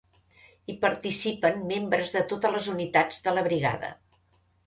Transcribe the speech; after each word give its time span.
Hi 0.69 0.75
participen 0.85 1.59
membres 1.73 2.15
de 2.17 2.23
totes 2.33 2.55
les 2.57 2.71
unitats 2.75 3.23
de 3.27 3.35
la 3.39 3.43
Brigada. 3.49 3.93